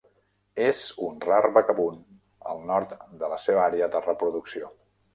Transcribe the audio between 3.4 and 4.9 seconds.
seva àrea de reproducció.